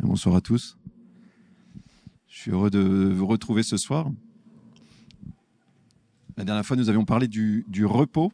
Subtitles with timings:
[0.00, 0.78] Bonsoir à tous.
[2.28, 4.12] Je suis heureux de vous retrouver ce soir.
[6.36, 8.32] La dernière fois, nous avions parlé du, repos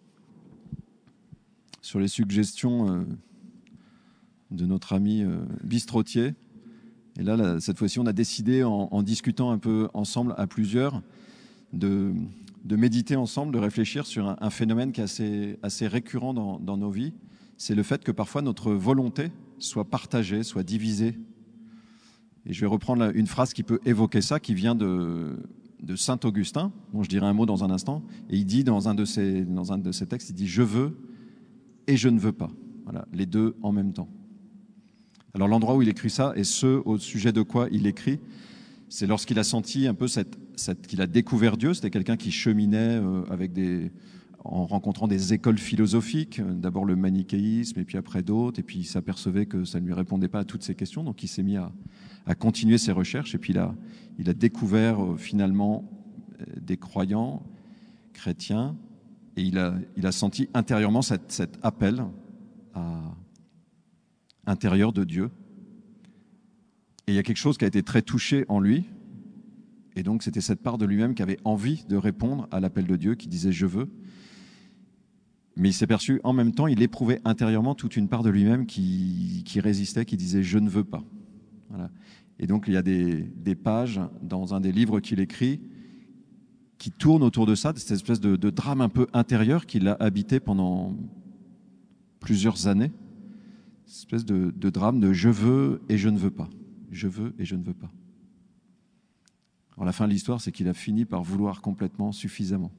[1.80, 3.04] sur les suggestions euh,
[4.50, 6.34] de notre ami euh, Bistrotier.
[7.18, 11.00] Et là, cette fois-ci, on a décidé, en, discutant un peu ensemble à plusieurs,
[11.72, 12.12] de,
[12.68, 17.14] méditer ensemble, de réfléchir sur un, phénomène qui est assez, récurrent dans, dans nos vies.
[17.56, 21.16] C'est le fait que parfois notre volonté soit partagée, soit divisée
[22.46, 25.36] et je vais reprendre une phrase qui peut évoquer ça, qui vient de,
[25.96, 28.02] Saint Augustin, dont je dirai un mot dans un instant.
[28.30, 30.62] Et il dit dans un de ses, dans un de ses textes, il dit Je
[30.62, 30.96] veux
[31.86, 32.50] et je ne veux pas.
[32.84, 34.08] Voilà, les deux en même temps.
[35.34, 38.20] Alors l'endroit où il écrit ça, et ce au sujet de quoi il écrit,
[38.88, 40.38] c'est lorsqu'il a senti un peu cette
[40.86, 41.74] qu'il a découvert Dieu.
[41.74, 43.90] C'était quelqu'un qui cheminait euh, avec des,
[44.44, 48.84] en rencontrant des écoles philosophiques, d'abord le manichéisme et puis après d'autres, et puis il
[48.84, 51.56] s'apercevait que ça ne lui répondait pas à toutes ces questions, donc il s'est mis
[51.56, 51.72] à,
[52.38, 53.34] continuer ses recherches.
[53.34, 53.54] Et puis
[54.18, 55.90] il a découvert euh, finalement
[56.40, 57.42] euh, des croyants
[58.12, 58.76] chrétiens
[59.36, 62.04] et il a, senti intérieurement cet, appel
[64.46, 65.30] intérieur de Dieu.
[67.06, 68.84] Et il y a quelque chose qui a été très touché en lui.
[69.96, 72.96] Et donc c'était cette part de lui-même qui avait envie de répondre à l'appel de
[72.96, 73.88] Dieu, qui disait je veux.
[75.56, 78.66] Mais il s'est perçu en même temps, il éprouvait intérieurement toute une part de lui-même
[78.66, 81.04] qui, résistait, qui disait je ne veux pas.
[82.40, 85.60] Et donc, il y a des, pages dans un des livres qu'il écrit
[86.78, 89.96] qui tournent autour de ça, de cette espèce de, drame un peu intérieur qu'il a
[90.00, 90.96] habité pendant
[92.18, 92.92] plusieurs années.
[93.86, 96.50] Cette espèce de, de drame de je veux et je ne veux pas.
[96.90, 97.92] Je veux et je ne veux pas.
[99.76, 102.72] Alors, la fin de l'histoire, c'est qu'il a fini par vouloir complètement, suffisamment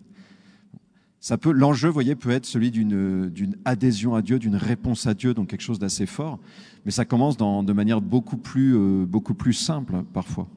[1.26, 5.16] ça peut, l'enjeu, voyez, peut être celui d'une, d'une adhésion à Dieu, d'une réponse à
[5.16, 6.38] Dieu, donc quelque chose d'assez fort.
[6.86, 10.48] Mais ça commence dans, de manière beaucoup plus, euh, beaucoup plus simple parfois.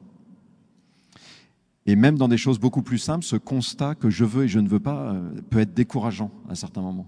[1.87, 4.59] Et même dans des choses beaucoup plus simples, ce constat que je veux et je
[4.59, 7.07] ne veux pas euh, peut être décourageant à certains moments.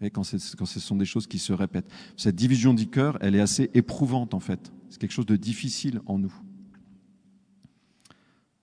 [0.00, 0.28] Et quand,
[0.58, 1.88] quand ce sont des choses qui se répètent.
[2.16, 4.72] Cette division du cœur, elle est assez éprouvante en fait.
[4.90, 6.34] C'est quelque chose de difficile en nous.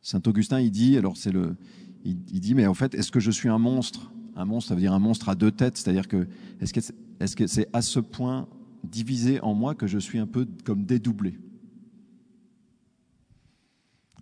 [0.01, 1.55] Saint Augustin, il dit, alors c'est le,
[2.03, 4.11] il, dit, mais en fait, est-ce que je suis un monstre?
[4.35, 6.27] Un monstre, ça veut dire un monstre à deux têtes, c'est-à-dire que
[6.59, 8.47] est-ce que c'est à ce point
[8.83, 11.37] divisé en moi que je suis un peu comme dédoublé?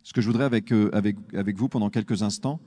[0.03, 2.59] Ce que je voudrais avec, euh, avec, avec vous pendant quelques instants,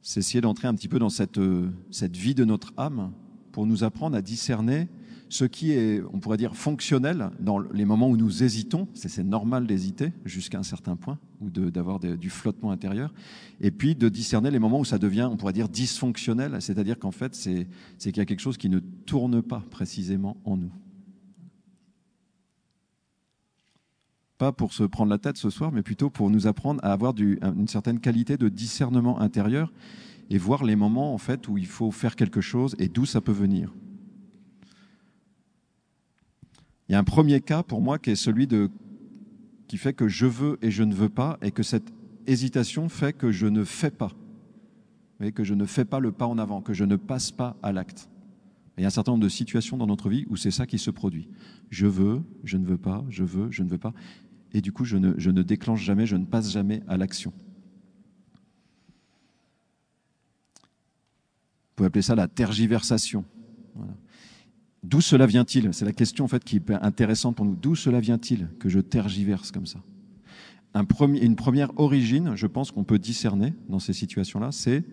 [0.00, 3.10] c'est essayer d'entrer un petit peu dans cette, euh, cette vie de notre âme
[3.50, 4.88] pour nous apprendre à discerner
[5.28, 9.66] ce qui est, on pourrait dire, fonctionnel dans les moments où nous hésitons, c'est normal
[9.66, 13.12] d'hésiter jusqu'à un certain point, ou d'avoir du flottement intérieur,
[13.60, 17.10] et puis de discerner les moments où ça devient, on pourrait dire, dysfonctionnel, c'est-à-dire qu'en
[17.10, 17.66] fait, c'est
[17.98, 20.72] qu'il y a quelque chose qui ne tourne pas précisément en nous.
[24.38, 27.14] Pas pour se prendre la tête ce soir, mais plutôt pour nous apprendre à avoir
[27.18, 29.72] une certaine qualité de discernement intérieur
[30.28, 33.20] et voir les moments en fait où il faut faire quelque chose et d'où ça
[33.20, 33.72] peut venir.
[36.88, 38.70] Il y a un premier cas pour moi qui est celui de
[39.66, 41.92] qui fait que je veux et je ne veux pas, et que cette
[42.26, 44.12] hésitation fait que je ne fais pas,
[45.20, 47.56] et que je ne fais pas le pas en avant, que je ne passe pas
[47.64, 48.08] à l'acte.
[48.78, 50.78] Il y a un certain nombre de situations dans notre vie où c'est ça qui
[50.78, 51.28] se produit.
[51.70, 53.92] Je veux, je ne veux pas, je veux, je ne veux pas,
[54.52, 57.32] et du coup je ne, je ne déclenche jamais, je ne passe jamais à l'action.
[61.70, 63.24] Vous pouvez appeler ça la tergiversation.
[63.74, 63.92] Voilà.
[64.86, 65.74] D'où cela vient-il?
[65.74, 67.56] C'est la question en fait qui est intéressante pour nous.
[67.56, 69.80] D'où cela vient-il que je tergiverse comme ça?
[71.00, 74.84] Une première origine, je pense qu'on peut discerner dans ces situations-là, c'est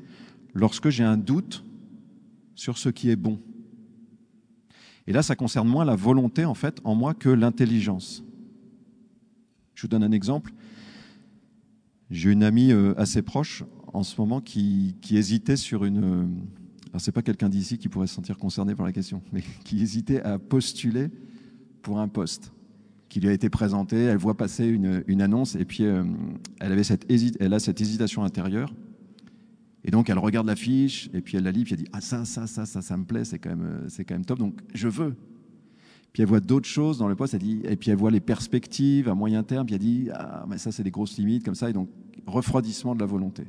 [0.56, 1.64] lorsque j'ai un doute
[2.56, 3.40] sur ce qui est bon.
[5.06, 8.24] Et là, ça concerne moins la volonté en fait en moi que l'intelligence.
[9.75, 10.54] Je vous donne un exemple.
[12.10, 16.30] J'ai une amie euh, assez proche en ce moment qui, qui hésitait sur une
[16.94, 19.81] alors c'est pas quelqu'un d'ici qui pourrait se sentir concerné par la question, mais qui
[19.81, 21.09] hésitait à postuler
[21.81, 22.54] pour un poste
[23.09, 23.98] qui lui a été présenté.
[23.98, 26.04] Elle voit passer une, une annonce et puis euh,
[26.60, 28.75] elle avait cette elle a cette hésitation intérieure.
[29.84, 32.00] Et donc elle regarde la fiche et puis elle la lit puis elle dit ah
[32.00, 34.60] ça ça ça ça ça me plaît c'est quand même euh, quand même top donc
[34.75, 35.16] je veux.
[36.12, 39.16] Puis elle voit d'autres choses dans le poste et puis elle voit les perspectives à
[39.16, 41.74] moyen terme puis elle dit ah mais ça c'est des grosses limites comme ça et
[41.74, 41.89] donc
[42.28, 43.46] refroidissement de la volonté.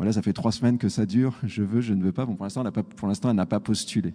[0.00, 1.38] Voilà, ça fait trois semaines que ça dure.
[1.42, 2.24] Je veux, je ne veux pas.
[2.24, 2.62] Pour l'instant,
[3.28, 4.14] elle n'a pas postulé.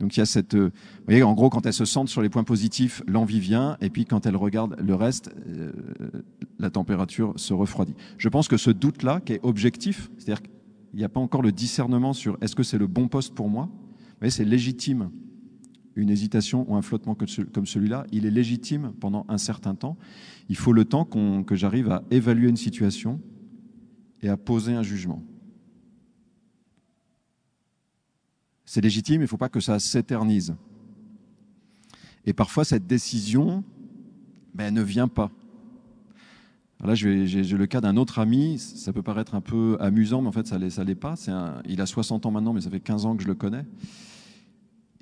[0.00, 2.20] Donc il y a cette, euh, vous voyez, en gros, quand elle se sente sur
[2.20, 5.70] les points positifs, l'envie vient, et puis quand elle regarde le reste, euh,
[6.58, 7.94] la température se refroidit.
[8.18, 10.50] Je pense que ce doute-là, qui est objectif, c'est-à-dire qu'il
[10.98, 13.68] n'y a pas encore le discernement sur est-ce que c'est le bon poste pour moi,
[14.20, 15.10] mais c'est légitime
[15.94, 19.96] une hésitation ou un flottement comme celui-là, il est légitime pendant un certain temps.
[20.48, 23.20] Il faut le temps que j'arrive à évaluer une situation
[24.24, 25.22] et à poser un jugement.
[28.64, 30.54] C'est légitime, il ne faut pas que ça s'éternise.
[32.24, 33.62] Et parfois, cette décision
[34.54, 35.30] ben, ne vient pas.
[36.82, 40.32] là, j'ai le cas d'un autre ami, ça peut paraître un peu amusant, mais en
[40.32, 41.14] fait, ça ne l'est pas.
[41.66, 43.66] il a 60 ans maintenant, mais ça fait 15 ans que je le connais.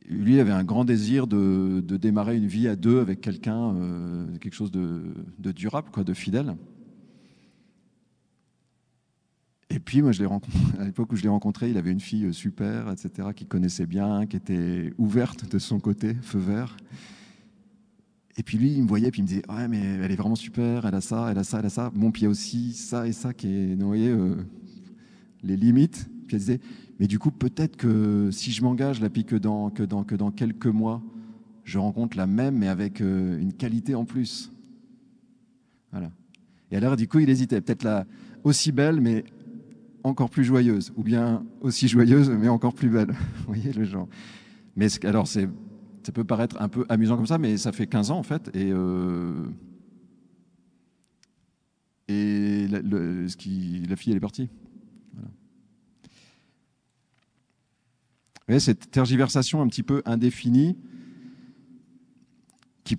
[0.09, 4.55] Lui, avait un grand désir de, démarrer une vie à deux avec quelqu'un, euh, quelque
[4.55, 6.57] chose de, de, durable, quoi, de fidèle.
[9.73, 10.23] Et puis, moi, je
[10.79, 13.87] à l'époque où je l'ai rencontré, il avait une fille euh, super, etc., qui connaissait
[13.87, 16.77] bien, qui était ouverte de son côté, feu vert.
[18.37, 20.35] Et puis lui, il me voyait, puis il me disait Ouais, mais elle est vraiment
[20.35, 21.91] super, elle a ça, elle a ça, elle a ça.
[21.95, 24.37] Bon, puis il y a aussi ça et ça qui est, vous voyez, euh,
[25.43, 26.09] les limites.
[26.27, 26.61] Puis elle disait
[27.01, 30.15] Mais du coup, peut-être que si je m'engage là, puis que dans, que, dans, que
[30.15, 31.03] dans quelques mois,
[31.65, 34.51] je rencontre la même, mais avec euh, une qualité en plus.
[35.93, 36.11] Voilà.
[36.71, 37.61] Et alors, du coup, il hésitait.
[37.61, 38.07] Peut-être la
[38.45, 39.25] aussi belle, mais
[40.05, 43.11] encore plus joyeuse, ou bien aussi joyeuse, mais encore plus belle.
[43.39, 44.09] Vous voyez le genre.
[44.77, 45.41] Mais alors, ça
[46.13, 48.71] peut paraître un peu amusant comme ça, mais ça fait 15 ans en fait, et,
[48.73, 49.47] euh,
[52.09, 54.49] la, fille, elle est partie.
[58.43, 60.77] Vous voyez, cette tergiversation un petit peu indéfinie,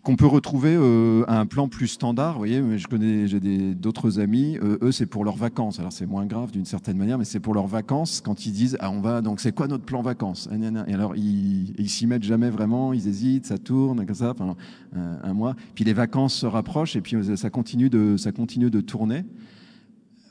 [0.02, 2.34] qu'on peut retrouver euh, à un plan plus standard.
[2.34, 4.58] Vous voyez, mais je connais, j'ai d'autres amis.
[4.64, 5.80] Euh, eux, c'est pour leurs vacances.
[5.80, 8.78] Alors c'est moins grave d'une certaine manière, mais c'est pour leurs vacances quand ils disent
[8.80, 10.50] ah on va donc c'est quoi notre plan vacances?
[10.88, 12.94] Et alors ils, s'y mettent jamais vraiment.
[12.94, 14.56] Ils hésitent, ça tourne comme ça pendant
[14.96, 15.56] un, mois.
[15.76, 19.26] Puis les vacances se rapprochent et puis euh, ça continue de ça continue de tourner.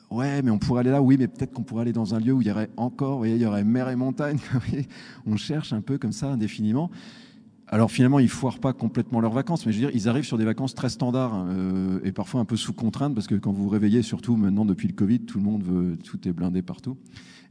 [0.09, 1.01] Ouais, mais on pourrait aller là.
[1.01, 3.17] Oui, mais peut-être qu'on pourrait aller dans un lieu où il y aurait encore, vous
[3.19, 4.37] voyez, il y aurait mer et montagne.
[5.25, 6.91] on cherche un peu comme ça indéfiniment.
[7.67, 10.37] Alors finalement, ils foirent pas complètement leurs vacances, mais je veux dire, ils arrivent sur
[10.37, 13.63] des vacances très standards euh, et parfois un peu sous contrainte, parce que quand vous
[13.63, 16.97] vous réveillez, surtout maintenant depuis le Covid, tout le monde veut, tout est blindé partout.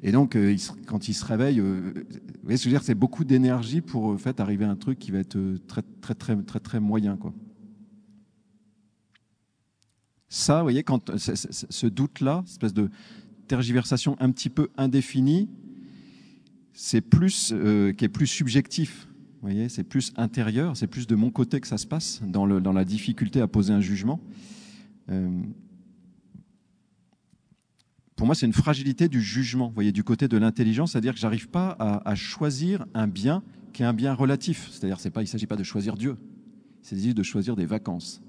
[0.03, 0.55] Et donc, euh,
[0.87, 3.81] quand ils se réveillent, euh, vous voyez ce que je veux dire, c'est beaucoup d'énergie
[3.81, 6.81] pour en fait arriver à un truc qui va être très très très très très
[6.81, 7.32] moyen, quoi.
[10.29, 12.91] Ça, vous voyez, quand ce doute-là, espèce de
[13.49, 15.50] tergiversation un petit peu indéfinie,
[16.73, 17.55] c'est plus
[17.99, 19.09] qui est plus subjectif
[19.43, 22.85] voyez, c'est plus intérieur, c'est plus de mon côté que ça se passe, dans, la
[22.85, 24.21] difficulté à poser un jugement.
[25.11, 25.43] Euh,
[28.15, 31.49] pour moi, c'est une fragilité du jugement, voyez, du côté de l'intelligence, c'est-à-dire que j'arrive
[31.49, 33.43] pas à, choisir un bien
[33.73, 34.69] qui est un bien relatif.
[34.71, 36.17] C'est-à-dire, il ne s'agit pas de choisir Dieu,
[36.85, 38.23] il s'agit de choisir des vacances.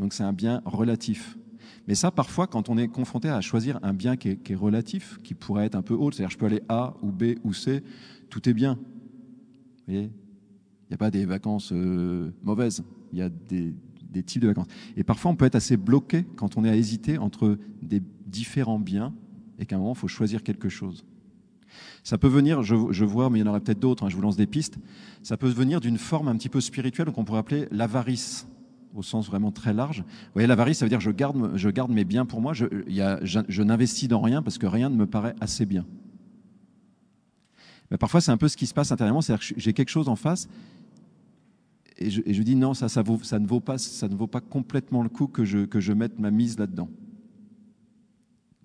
[0.00, 1.38] Donc, c'est un bien relatif.
[1.86, 5.34] Mais ça, parfois, quand on est confronté à choisir un bien qui est, relatif, qui
[5.34, 7.84] pourrait être un peu haut, c'est-à-dire je peux aller A ou B ou C,
[8.30, 8.74] tout est bien.
[8.74, 10.10] Vous voyez
[10.90, 12.82] n'y a pas des vacances euh, mauvaises,
[13.12, 13.74] il y a des,
[14.24, 14.66] types de vacances.
[14.96, 18.78] Et parfois, on peut être assez bloqué quand on est à hésiter entre des différents
[18.78, 19.14] biens
[19.58, 21.04] et qu'à un moment, il faut choisir quelque chose.
[22.02, 24.22] Ça peut venir, je, vois, mais il y en aurait peut-être d'autres, hein, je vous
[24.22, 24.78] lance des pistes,
[25.22, 28.48] ça peut venir d'une forme un petit peu spirituelle qu'on pourrait appeler l'avarice,
[28.94, 30.00] au sens vraiment très large.
[30.00, 33.62] Vous voyez, l'avarice, ça veut dire je garde, je garde mes biens pour moi, je
[33.62, 35.86] n'investis dans rien parce que rien ne me paraît assez bien.
[37.98, 40.16] Parfois, c'est un peu ce qui se passe intérieurement, c'est-à-dire que j'ai quelque chose en
[40.16, 40.48] face
[42.00, 45.26] et je, dis non, ça, ne vaut pas, ça ne vaut pas complètement le coup
[45.26, 46.88] que je, mette ma mise là-dedans.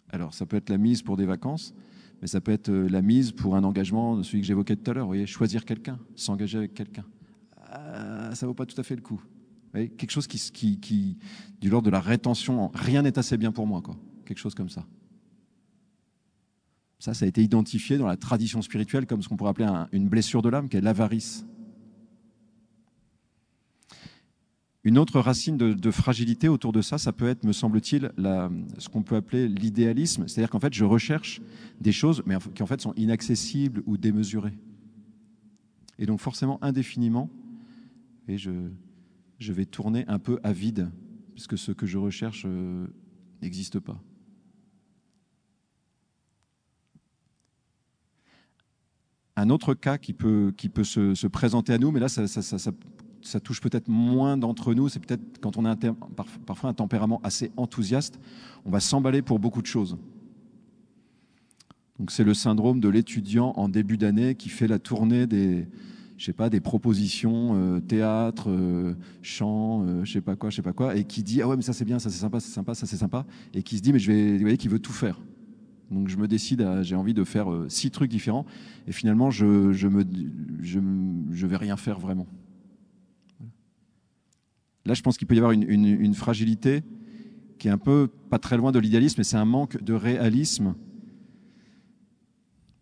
[0.09, 1.73] Alors, ça peut être la mise pour des vacances,
[2.21, 4.93] mais ça peut être euh, la mise pour un engagement, celui que j'évoquais tout à
[4.93, 5.07] l'heure.
[5.07, 7.03] Voyez, choisir quelqu'un, s'engager avec quelqu'un.
[7.69, 9.21] Ah, ça ne vaut pas tout à fait le coup.
[9.73, 11.17] Quelque chose qui, qui, qui
[11.59, 13.97] du l'ordre de la rétention, rien n'est assez bien pour moi, quoi.
[14.23, 14.85] Quelque chose comme ça.
[16.99, 20.07] Ça, ça a été identifié dans la tradition spirituelle comme ce qu'on pourrait appeler une
[20.07, 21.45] blessure de l'âme, qui est l'avarice.
[24.85, 28.11] Une autre racine de, fragilité autour de ça, ça peut être, me semble-t-il,
[28.77, 30.27] ce qu'on peut appeler l'idéalisme.
[30.27, 31.41] C'est-à-dire qu'en fait, je recherche
[31.81, 34.53] des choses, mais qui en fait sont inaccessibles ou démesurées.
[35.97, 37.31] Et donc forcément, indéfiniment,
[38.27, 38.51] et je,
[39.39, 40.91] vais tourner un peu à vide,
[41.33, 42.85] puisque ce que je recherche euh,
[43.41, 43.99] n'existe pas.
[49.45, 52.41] Un autre cas qui peut, qui peut se, présenter à nous, mais là, ça, ça,
[52.41, 54.89] ça, touche peut-être moins d'entre nous.
[54.89, 55.75] C'est peut-être quand on a
[56.47, 58.19] parfois un tempérament assez enthousiaste,
[58.65, 59.99] on va s'emballer pour beaucoup de choses.
[61.99, 65.67] Donc c'est le syndrome de l'étudiant en début d'année qui fait la tournée des,
[66.17, 70.55] je sais pas, des propositions euh, théâtre, euh, chant, euh, je sais pas quoi, je
[70.55, 72.39] sais pas quoi, et qui dit ah ouais mais ça c'est bien, ça c'est sympa,
[72.39, 74.69] c'est sympa, ça c'est sympa, et qui se dit mais je vais, vous voyez, qui
[74.69, 75.19] veut tout faire.
[75.91, 78.45] Donc je me décide, j'ai envie de faire six trucs différents,
[78.87, 80.03] et finalement je je me
[80.61, 80.79] je,
[81.31, 82.27] je vais rien faire vraiment.
[84.85, 86.83] Là, je pense qu'il peut y avoir une, une fragilité
[87.57, 90.75] qui est un peu pas très loin de l'idéalisme, mais c'est un manque de réalisme,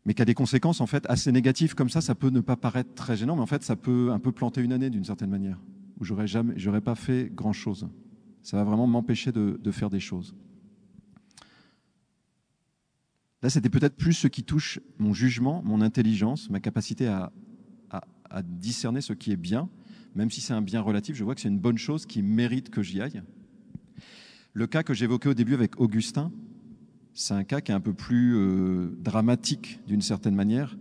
[0.06, 1.76] mais qui a des conséquences en fait assez négatives.
[1.76, 4.20] Comme ça, ça peut ne pas paraître très gênant, mais en fait, ça peut un
[4.20, 5.62] peu planter une année d'une certaine manière,
[6.00, 7.88] où j'aurais jamais, j'aurais pas fait grand chose.
[8.42, 10.36] Ça va vraiment m'empêcher de, de faire des choses.
[13.44, 17.34] Là, c'était peut-être plus ce qui touche mon jugement, mon intelligence, ma capacité à,
[17.90, 19.70] à, discerner ce qui est bien,
[20.16, 22.70] même si c'est un bien relatif, je vois que c'est une bonne chose qui mérite
[22.70, 23.22] que j'y aille.
[24.54, 26.32] Le cas que j'évoquais au début avec Augustin,
[27.14, 30.78] c'est un cas qui est un peu plus euh, dramatique d'une certaine manière.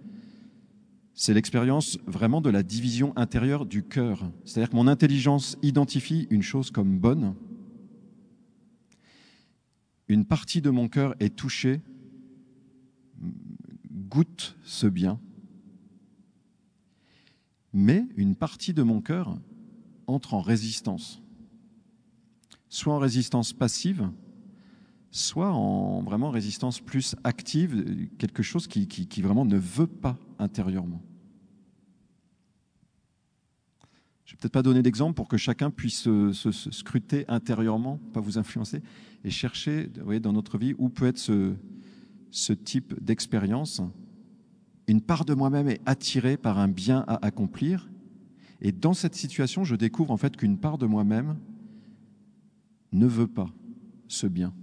[1.14, 4.30] C'est l'expérience vraiment de la division intérieure du cœur.
[4.44, 7.34] C'est-à-dire que mon intelligence identifie une chose comme bonne.
[10.08, 11.82] Une partie de mon cœur est touchée,
[14.12, 15.18] goûte ce bien.
[17.72, 19.38] Mais une partie de mon cœur
[20.06, 21.22] entre en résistance
[22.72, 24.10] soit en résistance passive,
[25.10, 31.02] soit en vraiment résistance plus active, quelque chose qui, qui, vraiment ne veut pas intérieurement.
[34.24, 38.20] Je ne vais peut-être pas donner d'exemple pour que chacun puisse se, scruter intérieurement, pas
[38.20, 38.80] vous influencer,
[39.22, 41.54] et chercher voyez, dans notre vie où peut être ce,
[42.30, 43.82] ce type d'expérience.
[44.88, 47.88] Une part de moi-même est attirée par un bien à accomplir,
[48.60, 51.36] et dans cette situation, je découvre en fait qu'une part de moi-même
[52.92, 53.50] ne veut pas
[54.08, 54.54] ce bien.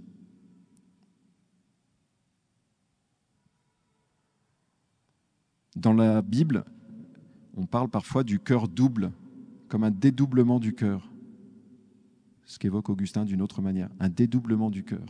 [5.76, 6.64] Dans la Bible,
[7.56, 9.12] on parle parfois du cœur double,
[9.68, 11.10] comme un dédoublement du cœur.
[12.44, 15.06] Ce qu'évoque Augustin d'une autre manière, un dédoublement du cœur.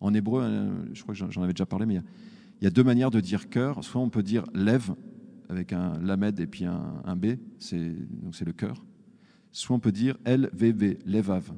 [0.00, 2.00] En hébreu, euh, je crois que j'en avais déjà parlé, mais
[2.60, 3.84] deux manières de dire cœur.
[3.84, 4.94] Soit on peut dire lève,
[5.48, 8.84] avec un lamed et puis un, B, donc c'est le cœur.
[9.52, 11.52] Soit on peut dire LVV, levav,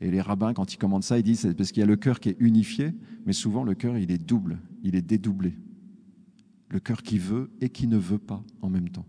[0.00, 1.96] et les rabbins, quand ils commandent ça, ils disent c'est parce qu'il y a le
[1.96, 2.92] cœur qui est unifié,
[3.26, 5.56] mais souvent le cœur, il est double, il est dédoublé.
[6.68, 9.06] Le cœur qui veut et qui ne veut pas en même temps.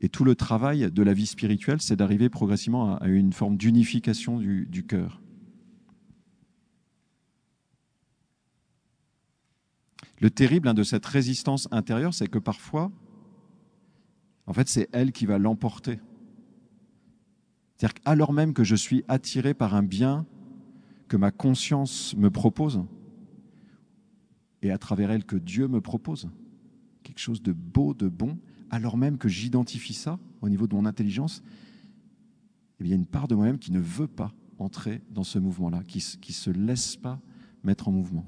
[0.00, 4.38] Et tout le travail de la vie spirituelle, c'est d'arriver progressivement à une forme d'unification
[4.38, 5.20] du, du cœur.
[10.20, 12.92] Le terrible hein, de cette résistance intérieure, c'est que parfois,
[14.46, 15.98] en fait, c'est elle qui va l'emporter.
[17.76, 20.26] C'est-à-dire qu'alors même que je suis attiré par un bien
[21.08, 22.84] que ma conscience me propose,
[24.62, 26.28] et à travers elle que Dieu me propose,
[27.02, 30.84] quelque chose de beau, de bon, alors même que j'identifie ça au niveau de mon
[30.84, 31.42] intelligence,
[32.78, 35.38] eh il y a une part de moi-même qui ne veut pas entrer dans ce
[35.38, 37.18] mouvement-là, qui ne se laisse pas
[37.64, 38.26] mettre en mouvement.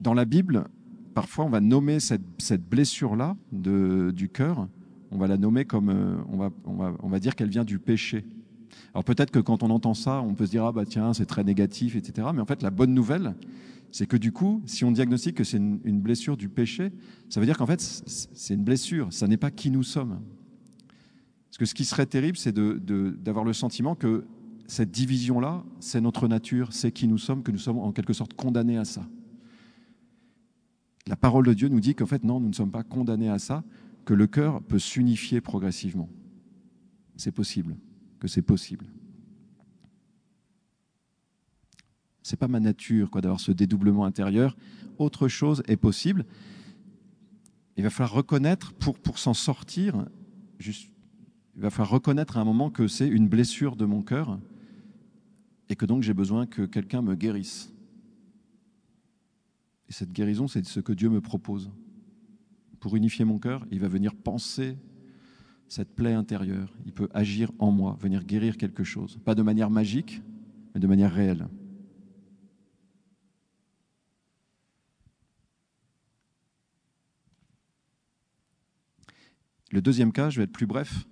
[0.00, 0.66] Dans la Bible,
[1.14, 4.68] parfois on va nommer cette, blessure-là du cœur,
[5.10, 6.16] on va la nommer comme, euh,
[6.66, 8.24] on, va, dire qu'elle vient du péché.
[8.92, 11.26] Alors peut-être que quand on entend ça, on peut se dire, ah bah tiens, c'est
[11.26, 12.28] très négatif, etc.
[12.34, 13.34] Mais en fait, la bonne nouvelle,
[13.90, 16.92] c'est que du coup, si on diagnostique que c'est une, blessure du péché,
[17.30, 20.20] ça veut dire qu'en fait, c'est une blessure, ça n'est pas qui nous sommes.
[21.48, 24.24] Parce que ce qui serait terrible, c'est d'avoir le sentiment que
[24.66, 28.34] cette division-là, c'est notre nature, c'est qui nous sommes, que nous sommes en quelque sorte
[28.34, 29.06] condamnés à ça
[31.06, 33.38] la parole de Dieu nous dit qu'en fait, non, nous ne sommes pas condamnés à
[33.38, 33.62] ça,
[34.04, 36.08] que le cœur peut s'unifier progressivement.
[37.16, 37.76] C'est possible,
[38.20, 38.86] que c'est possible.
[42.22, 44.56] C'est pas ma nature d'avoir ce dédoublement intérieur.
[44.98, 46.24] Autre chose est possible.
[47.76, 50.06] Il va falloir reconnaître pour s'en sortir.
[50.58, 54.38] Il va falloir reconnaître à un moment que c'est une blessure de mon cœur
[55.68, 57.72] et que donc j'ai besoin que quelqu'un me guérisse.
[59.88, 61.70] Et cette guérison, c'est ce que Dieu me propose.
[62.80, 64.78] Pour unifier mon cœur, il va venir penser
[65.68, 66.72] cette plaie intérieure.
[66.84, 69.18] Il peut agir en moi, venir guérir quelque chose.
[69.24, 70.22] Pas de manière magique,
[70.74, 71.48] mais de manière réelle.
[79.72, 81.06] Le deuxième cas, je vais être plus bref,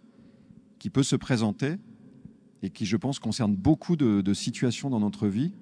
[0.79, 1.77] qui peut se présenter
[2.63, 5.53] et qui, je pense, concerne beaucoup de, de situations dans notre vie,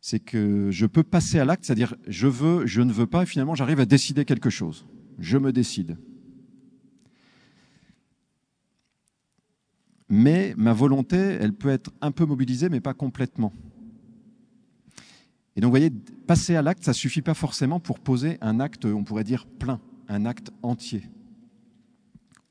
[0.00, 3.26] c'est que je peux passer à l'acte, c'est-à-dire je veux, je ne veux pas, et
[3.26, 4.86] finalement j'arrive à décider quelque chose.
[5.18, 5.96] Je me décide.
[10.08, 13.52] Mais ma volonté, elle peut être un peu mobilisée, mais pas complètement.
[15.54, 15.90] Et donc, vous voyez,
[16.26, 19.46] passer à l'acte, ça ne suffit pas forcément pour poser un acte, on pourrait dire,
[19.46, 21.02] plein, un acte entier.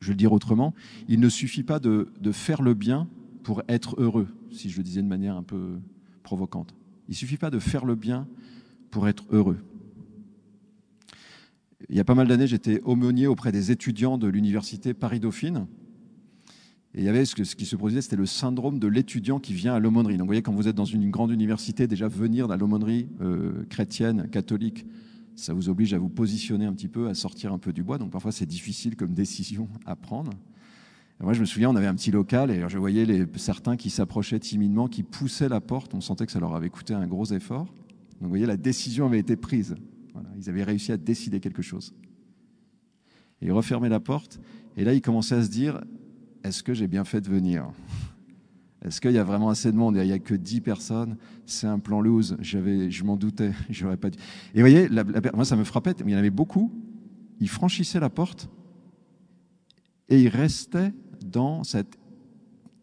[0.01, 0.73] Je vais le dire autrement,
[1.07, 3.07] il ne suffit pas de, de faire le bien
[3.43, 5.79] pour être heureux, si je le disais de manière un peu
[6.21, 6.75] provocante.
[7.07, 8.27] Il ne suffit pas de faire le bien
[8.91, 9.57] pour être heureux.
[11.89, 15.67] Il y a pas mal d'années, j'étais aumônier auprès des étudiants de l'université Paris-Dauphine.
[16.93, 19.75] Et il y avait ce, qui se produisait, c'était le syndrome de l'étudiant qui vient
[19.75, 20.17] à l'aumônerie.
[20.17, 23.63] Donc vous voyez, quand vous êtes dans une grande université, déjà venir dans l'aumônerie euh,
[23.69, 24.85] chrétienne, catholique,
[25.35, 27.99] ça vous oblige à vous positionner un petit peu, à sortir un peu du bois.
[27.99, 30.31] Donc parfois c'est difficile comme décision à prendre.
[31.19, 34.39] Moi je me souviens, on avait un petit local et je voyais certains qui s'approchaient
[34.39, 35.93] timidement, qui poussaient la porte.
[35.95, 37.65] On sentait que ça leur avait coûté un gros effort.
[37.65, 39.75] Donc vous voyez, la décision avait été prise.
[40.37, 41.93] ils avaient réussi à décider quelque chose.
[43.41, 44.39] Ils refermaient la porte.
[44.75, 45.81] Et là, ils commençaient à se dire,
[46.43, 47.67] est-ce que j'ai bien fait de venir?
[48.85, 49.97] Est-ce qu'il y a vraiment assez de monde?
[49.97, 54.09] Il n'y a que 10 personnes, c'est un plan loose, je m'en doutais, j'aurais pas
[54.09, 54.19] dû.
[54.53, 54.87] Et vous voyez,
[55.33, 56.71] moi ça me frappait, il y en avait beaucoup,
[57.39, 58.49] ils franchissaient la porte
[60.09, 60.93] et ils restaient
[61.27, 61.97] dans cette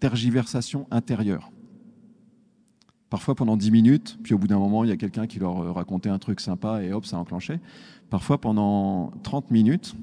[0.00, 1.50] tergiversation intérieure.
[3.10, 5.74] Parfois pendant 10 minutes, puis au bout d'un moment, il y a quelqu'un qui leur
[5.74, 7.60] racontait un truc sympa et hop, ça a enclenché.
[8.10, 9.94] Parfois pendant 30 minutes,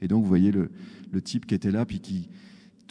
[0.00, 0.70] et donc vous voyez le,
[1.10, 2.28] le type qui était là, puis qui,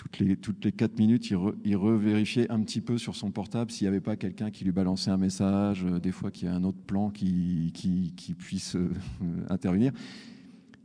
[0.02, 1.30] toutes les, toutes les 4 minutes,
[1.64, 4.72] il, revérifiait un petit peu sur son portable s'il n'y avait pas quelqu'un qui lui
[4.72, 8.76] balançait un message, euh, des fois qu'il y a un autre plan qui, qui, puisse
[8.76, 8.90] euh,
[9.50, 9.92] intervenir.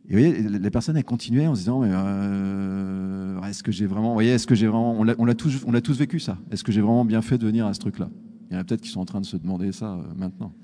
[0.09, 3.87] Et vous voyez, les personnes, elles continuaient en se disant, mais euh, est-ce que j'ai
[3.87, 6.39] vraiment, voyez, est-ce que j'ai vraiment, on l'a tous, on tous vécu ça.
[6.53, 8.09] Est-ce que j'ai vraiment bien fait de venir à ce truc-là?
[8.49, 10.55] Il y en a peut-être qui sont en train de se demander ça maintenant,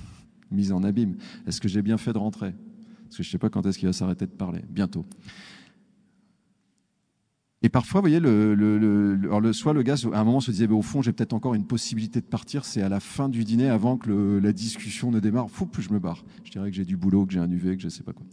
[0.50, 1.16] mise en abîme.
[1.46, 2.52] Est-ce que j'ai bien fait de rentrer?
[3.04, 4.60] Parce que je ne sais pas quand est-ce qu'il va s'arrêter de parler.
[4.68, 5.06] Bientôt.
[7.62, 11.00] Et parfois, vous voyez, le, soit le gars, à un moment, se disait, au fond,
[11.00, 14.40] j'ai peut-être encore une possibilité de partir, c'est à la fin du dîner, avant que
[14.42, 16.24] la discussion ne démarre, faut plus je me barre.
[16.44, 18.12] Je dirais que j'ai du boulot, que j'ai un UV, que je ne sais pas
[18.12, 18.26] quoi.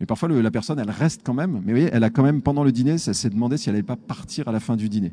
[0.00, 2.40] Mais parfois, la personne, elle reste quand même, mais vous voyez, elle a quand même,
[2.42, 4.88] pendant le dîner, ça s'est demandé si elle n'allait pas partir à la fin du
[4.88, 5.12] dîner.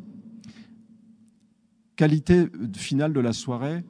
[1.96, 3.84] Qualité finale de la soirée,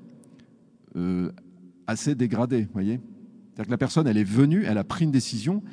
[0.96, 1.32] euh,
[1.88, 3.02] assez dégradée, vous voyez.
[3.48, 5.64] C'est-à-dire que la personne, elle est venue, elle a pris une décision,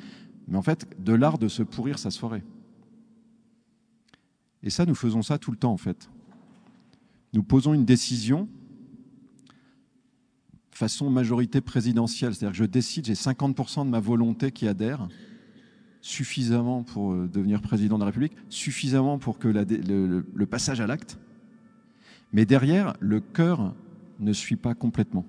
[0.47, 2.43] mais en fait, de l'art de se pourrir sa soirée.
[4.61, 6.09] Et ça, nous faisons ça tout le temps, en fait.
[7.33, 8.49] Nous posons une décision
[10.73, 12.33] façon majorité présidentielle.
[12.35, 15.07] C'est-à-dire que je décide, j'ai 50% de ma volonté qui adhère,
[16.01, 20.87] suffisamment pour euh, devenir président de la République, suffisamment pour que le, le passage à
[20.87, 21.17] l'acte.
[22.33, 23.73] Mais derrière, le cœur
[24.19, 25.25] ne suit pas complètement.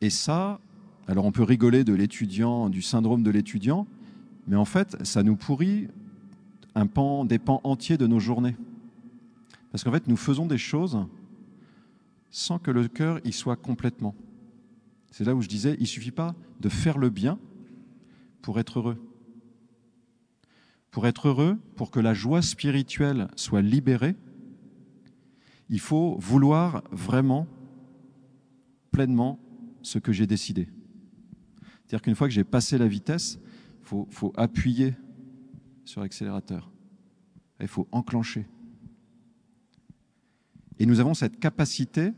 [0.00, 0.60] Et ça,
[1.08, 3.86] alors on peut rigoler de l'étudiant, du syndrome de l'étudiant,
[4.46, 5.88] mais en fait, ça nous pourrit
[6.74, 8.56] un pan, des pans entiers de nos journées.
[9.72, 11.06] Parce qu'en fait, nous faisons des choses
[12.30, 14.14] sans que le cœur y soit complètement.
[15.10, 17.38] C'est là où je disais, il ne suffit pas de faire le bien
[18.42, 18.98] pour être heureux.
[20.90, 24.16] Pour être heureux, pour que la joie spirituelle soit libérée,
[25.68, 27.46] il faut vouloir vraiment,
[28.90, 29.38] pleinement,
[29.82, 30.68] ce que j'ai décidé.
[31.86, 33.38] C'est-à-dire qu'une fois que j'ai passé la vitesse,
[33.80, 34.94] il faut, faut appuyer
[35.84, 36.70] sur l'accélérateur.
[37.60, 38.46] Il faut enclencher.
[40.78, 42.12] Et nous avons cette capacité,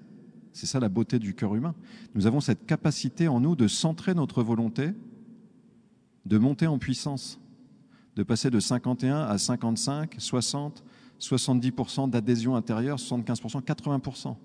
[0.52, 1.74] c'est ça la beauté du cœur humain,
[2.14, 4.90] nous avons cette capacité en nous de centrer notre volonté,
[6.26, 7.40] de monter en puissance,
[8.16, 10.84] de passer de 51 à 55, 60,
[11.20, 14.36] 70% d'adhésion intérieure, 75%, 80%.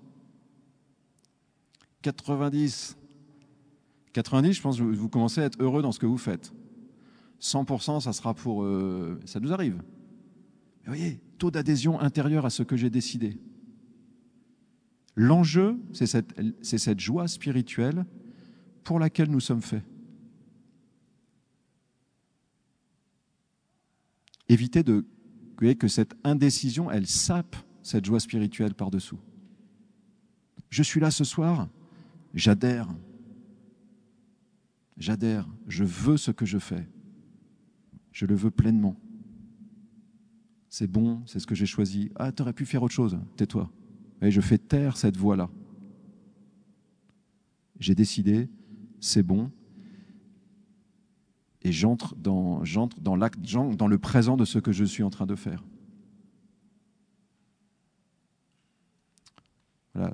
[2.02, 2.96] 90.
[4.12, 6.52] 90, je pense que vous commencez à être heureux dans ce que vous faites.
[7.40, 8.64] 100%, ça sera pour...
[8.64, 9.82] Euh, ça nous arrive.
[10.82, 13.38] Mais voyez, taux d'adhésion intérieur à ce que j'ai décidé.
[15.18, 18.06] L'enjeu, c'est cette, joie spirituelle
[18.84, 19.82] pour laquelle nous sommes faits.
[24.48, 25.04] Éviter de,
[25.56, 29.18] que cette indécision, elle sape cette joie spirituelle par-dessous.
[30.70, 31.68] Je suis là ce soir,
[32.32, 32.86] j'adhère.
[34.98, 36.88] J'adhère, je veux ce que je fais.
[38.12, 38.94] Je le veux pleinement.
[40.68, 42.12] C'est bon, c'est ce que j'ai choisi.
[42.14, 43.68] Ah, tu aurais pu faire autre chose, tais-toi.
[44.22, 45.48] Et je fais taire cette voix-là.
[47.78, 48.48] J'ai décidé,
[49.00, 49.50] c'est bon,
[51.62, 55.10] et j'entre dans, j'entre dans l'acte, dans le présent de ce que je suis en
[55.10, 55.64] train de faire.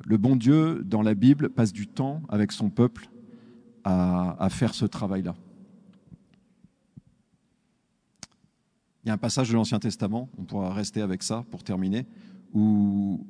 [0.07, 3.11] Le bon Dieu, dans la Bible, passe du temps avec son peuple
[3.85, 5.35] à faire ce travail-là.
[9.05, 12.07] Il y a un passage de l'Ancien Testament, on pourra rester avec ça pour terminer,
[12.55, 13.27] où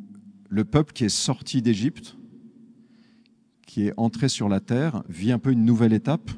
[0.48, 2.16] le peuple qui est sorti d'Égypte,
[3.66, 6.30] qui est entré sur la terre, vit un peu une nouvelle étape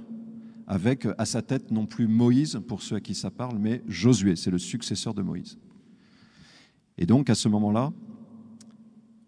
[0.66, 4.36] avec à sa tête non plus Moïse, pour ceux à qui ça parle, mais Josué,
[4.36, 5.58] c'est le successeur de Moïse.
[6.98, 7.92] Et donc à ce moment-là,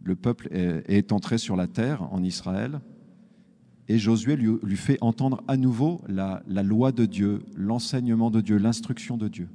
[0.02, 2.80] le peuple est entré sur la terre en Israël,
[3.88, 9.16] et Josué lui, fait entendre à nouveau la, loi de Dieu, l'enseignement de Dieu, l'instruction
[9.16, 9.48] de Dieu.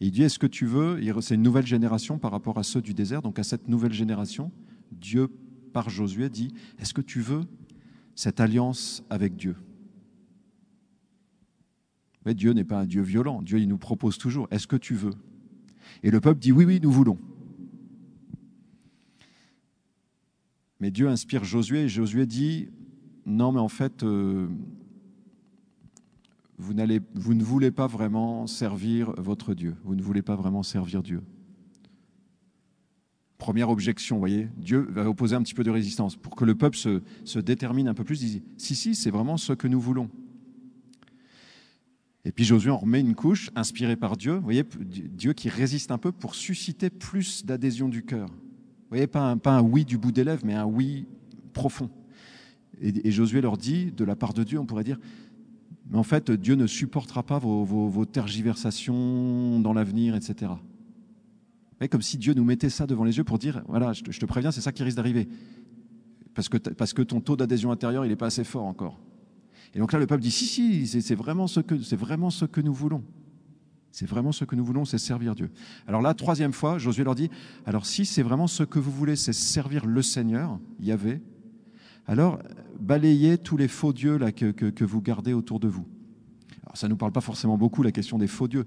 [0.00, 2.94] Il dit, est-ce que tu veux, c'est une nouvelle génération par rapport à ceux du
[2.94, 4.50] désert, donc à cette nouvelle génération,
[4.92, 5.28] Dieu,
[5.72, 7.42] par Josué, dit, est-ce que tu veux
[8.14, 9.56] cette alliance avec Dieu?
[12.24, 14.94] Mais Dieu n'est pas un Dieu violent, Dieu il nous propose toujours, est-ce que tu
[14.94, 15.14] veux?
[16.02, 17.18] Et le peuple dit, oui, oui, nous voulons.
[20.80, 22.70] Mais Dieu inspire Josué et Josué dit,
[23.26, 24.48] non, mais en fait, euh,
[26.60, 26.74] vous,
[27.14, 29.74] vous ne voulez pas vraiment servir votre Dieu.
[29.84, 31.22] Vous ne voulez pas vraiment servir Dieu.
[33.38, 36.54] Première objection, vous voyez, Dieu va opposer un petit peu de résistance pour que le
[36.54, 38.42] peuple se, détermine un peu plus.
[38.58, 40.10] Si, si, c'est vraiment ce que nous voulons.
[42.26, 45.90] Et puis Josué en remet une couche, inspirée par Dieu, vous voyez, Dieu qui résiste
[45.90, 48.28] un peu pour susciter plus d'adhésion du cœur.
[48.28, 51.06] Vous voyez, pas un, pas un oui du bout des lèvres, mais un oui
[51.54, 51.88] profond.
[52.82, 54.98] Et, Josué leur dit, de la part de Dieu, on pourrait dire,
[55.90, 60.52] mais en fait, Dieu ne supportera pas vos, tergiversations dans l'avenir, etc.
[61.80, 64.26] Mais comme si Dieu nous mettait ça devant les yeux pour dire, voilà, je te,
[64.26, 65.28] préviens, c'est ça qui risque d'arriver.
[66.34, 69.00] Parce que, parce que ton taux d'adhésion intérieure, il n'est pas assez fort encore.
[69.74, 72.60] Et donc là, le peuple dit, si, si, c'est vraiment, ce que, vraiment ce que
[72.60, 73.02] nous voulons.
[73.90, 75.50] C'est vraiment ce que nous voulons, c'est servir Dieu.
[75.88, 77.30] Alors là, troisième fois, Josué leur dit,
[77.66, 81.20] alors si c'est vraiment ce que vous voulez, c'est servir le Seigneur, Yahvé,
[82.06, 82.38] alors
[82.80, 85.86] balayez tous les faux dieux que, vous gardez autour de vous.
[86.64, 88.64] Alors, ça ne nous parle pas forcément beaucoup, la question des faux dieux.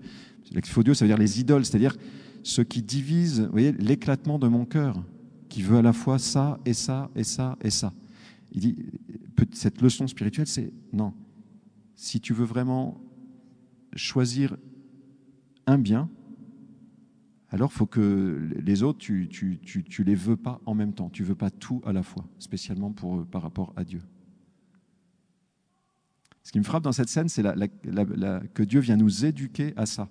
[0.51, 1.95] Les faux dieux, ça veut dire les idoles, c'est-à-dire
[2.43, 5.03] ceux qui divisent vous voyez, l'éclatement de mon cœur,
[5.49, 7.93] qui veut à la fois ça et ça et ça et ça.
[8.51, 8.75] Il dit,
[9.53, 11.13] cette leçon spirituelle, c'est non.
[11.95, 12.99] Si tu veux vraiment
[13.95, 14.57] choisir
[15.65, 16.09] un bien,
[17.53, 21.11] alors faut que les autres, tu, tu, les veux pas en même temps.
[21.11, 24.01] Tu veux pas tout à la fois, spécialement pour, par rapport à Dieu.
[26.41, 30.09] Ce qui me frappe dans cette scène, c'est que Dieu vient nous éduquer à ça.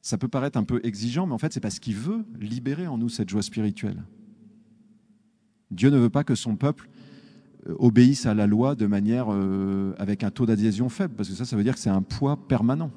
[0.00, 2.96] Ça peut paraître un peu exigeant, mais en fait, c'est parce qu'il veut libérer en
[2.96, 4.04] nous cette joie spirituelle.
[5.70, 6.88] Dieu ne veut pas que son peuple
[7.68, 11.34] euh, obéisse à la loi de manière euh, avec un taux d'adhésion faible, parce que
[11.34, 12.90] ça, ça veut dire que c'est un poids permanent.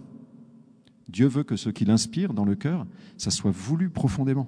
[1.09, 2.85] Dieu veut que ce qu'il inspire dans le cœur,
[3.17, 4.47] ça soit voulu profondément.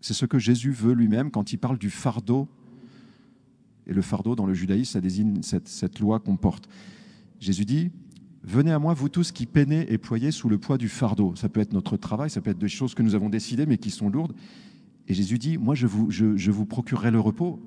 [0.00, 2.48] C'est ce que Jésus veut lui-même quand il parle du fardeau.
[3.86, 6.68] Et le fardeau, dans le judaïsme, ça désigne cette, loi qu'on porte.
[7.40, 7.90] Jésus dit,
[8.42, 11.34] Venez à moi, vous tous qui peinez et ployez sous le poids du fardeau.
[11.36, 13.76] Ça peut être notre travail, ça peut être des choses que nous avons décidées mais
[13.76, 14.34] qui sont lourdes.
[15.08, 17.60] Et Jésus dit, moi je vous, je vous procurerai le repos.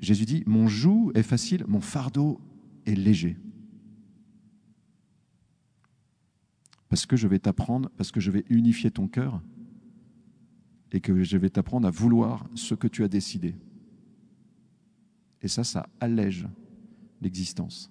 [0.00, 2.40] Jésus dit, mon joug est facile, mon fardeau
[2.86, 3.36] est léger.
[6.92, 9.40] Parce que je vais t'apprendre, parce que je vais unifier ton cœur
[10.90, 13.54] et que je vais t'apprendre à vouloir ce que tu as décidé.
[15.40, 16.46] Et ça, ça allège
[17.22, 17.90] l'existence.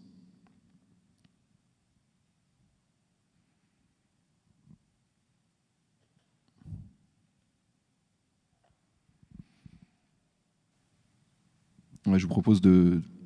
[12.05, 12.61] je vous propose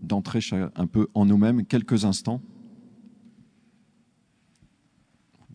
[0.02, 0.40] d'entrer
[0.76, 2.40] un peu en nous-mêmes quelques instants.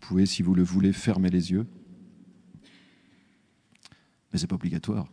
[0.11, 1.65] pouvez, si vous le voulez, fermer les yeux.
[4.33, 5.07] Mais ce n'est pas obligatoire.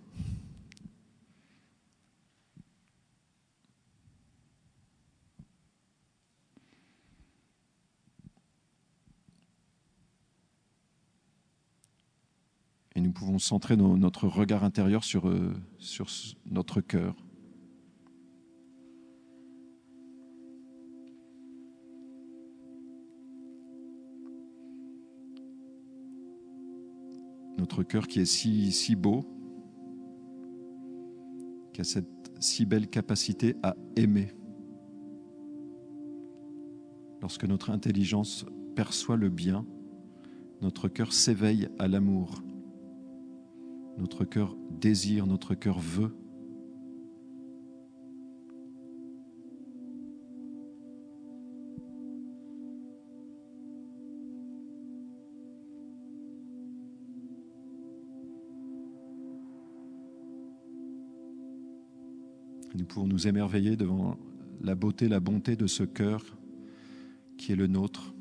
[12.97, 16.09] Et nous pouvons centrer notre regard intérieur sur, euh, sur
[16.45, 17.15] notre cœur.
[27.69, 29.27] Notre cœur qui est si, beau,
[31.75, 34.33] qui a cette si belle capacité à aimer.
[37.21, 39.67] Lorsque notre intelligence perçoit le bien,
[40.63, 42.43] notre cœur s'éveille à l'amour.
[43.99, 46.17] Notre cœur désire, notre cœur veut.
[62.89, 64.17] Pouvons nous émerveiller devant
[64.61, 66.25] la beauté, la bonté de ce cœur
[67.37, 68.15] qui est le nôtre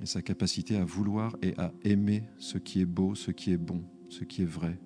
[0.00, 3.56] et sa capacité à vouloir et à aimer ce qui est beau, ce qui est
[3.56, 4.80] bon, ce qui est vrai.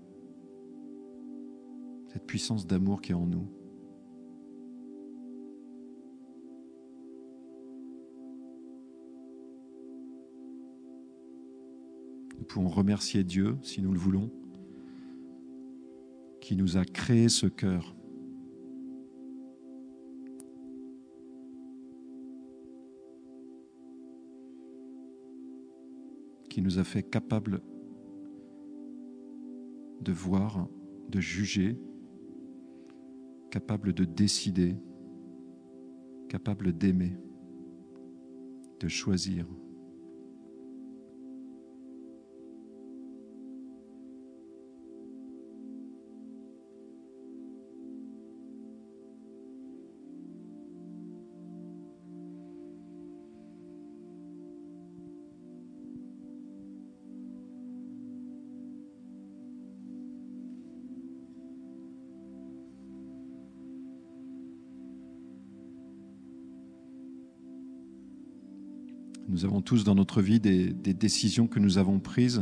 [2.09, 3.49] Cette puissance d'amour qui est en nous.
[12.39, 14.31] Nous pouvons remercier Dieu, si nous le voulons,
[16.47, 17.97] qui nous a créé ce cœur.
[26.49, 27.61] qui nous a fait capable
[30.01, 30.69] de voir,
[31.11, 31.79] de juger,
[33.51, 34.77] capable de décider,
[36.29, 37.19] capable d'aimer,
[38.81, 39.47] de choisir.
[69.37, 72.41] Nous avons tous dans notre vie des, décisions que nous avons prises.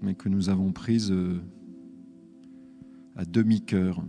[0.00, 1.40] Mais que nous avons prises euh,
[3.16, 4.04] à demi-cœur,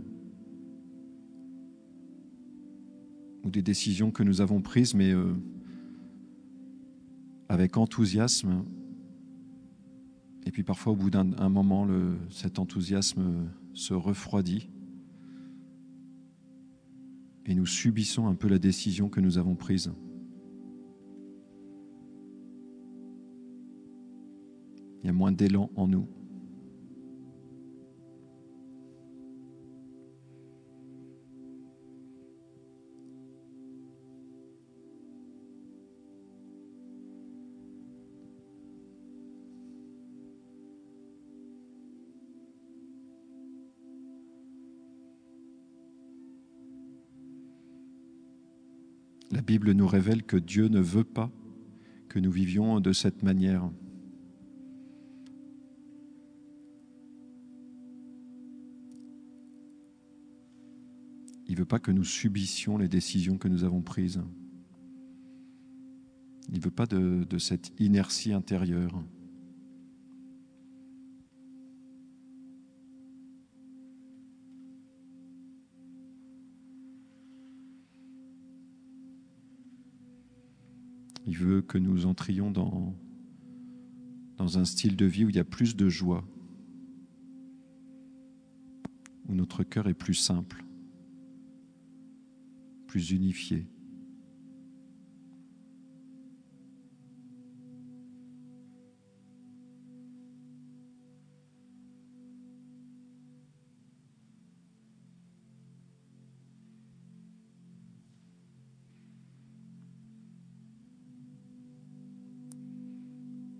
[3.43, 5.33] ou des décisions que nous avons prises, mais euh,
[7.47, 8.63] avec enthousiasme,
[10.45, 11.87] et puis parfois au bout d'un un moment,
[12.29, 14.69] cet enthousiasme se refroidit,
[17.49, 19.91] et nous subissons un peu la décision que nous avons prise.
[25.01, 26.07] Il y a moins d'élan en nous.
[49.49, 51.31] Bible nous révèle que Dieu ne veut pas
[52.07, 53.67] que nous vivions de cette manière.
[61.47, 64.21] Il ne veut pas que nous subissions les décisions que nous avons prises.
[66.49, 69.03] Il ne veut pas de, de cette inertie intérieure.
[81.29, 82.97] Il veut que nous entrions dans,
[84.39, 86.27] un style de vie où il y a plus de joie,
[89.27, 90.65] où notre cœur est plus simple,
[92.87, 93.67] plus unifié.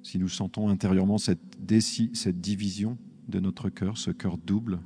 [0.10, 1.40] Si nous sentons intérieurement cette,
[2.42, 4.80] division de notre cœur, ce cœur double,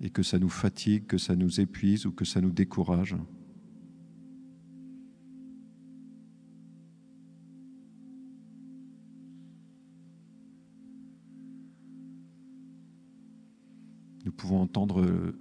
[0.00, 3.14] et que ça nous fatigue, que ça nous épuise ou que ça nous décourage,
[14.24, 15.34] nous pouvons entendre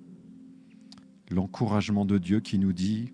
[1.31, 3.13] l'encouragement de Dieu qui nous dit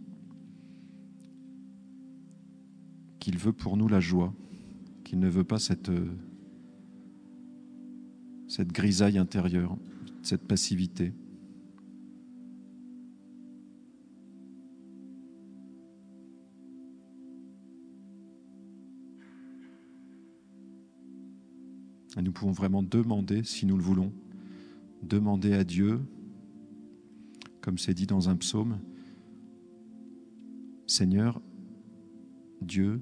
[3.20, 4.34] qu'il veut pour nous la joie
[5.12, 5.92] qu'il ne veut pas cette,
[8.48, 9.78] cette grisaille intérieure,
[10.22, 11.12] cette passivité.
[22.16, 24.14] Et nous pouvons vraiment demander, si nous le voulons,
[25.04, 26.00] demander à Dieu,
[27.60, 28.80] comme c'est dit dans un psaume,
[30.88, 31.42] Seigneur,
[32.62, 33.02] Dieu,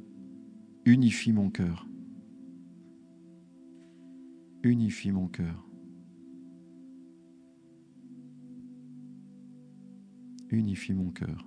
[0.86, 1.86] unifie mon cœur
[4.64, 5.66] unifie mon cœur.
[10.50, 11.46] Unifie mon cœur.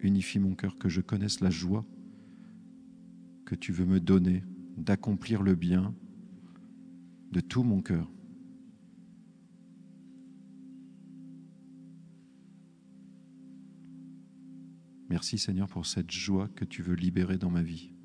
[0.00, 1.84] Unifie mon cœur, que je connaisse la joie
[3.44, 4.44] que tu veux me donner
[4.78, 5.94] d'accomplir le bien
[7.32, 8.10] de tout mon cœur.
[15.10, 17.97] Merci Seigneur pour cette joie que tu veux libérer dans ma vie.